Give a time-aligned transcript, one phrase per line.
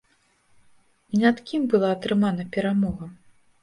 [1.15, 3.17] І над кім была атрымана перамога?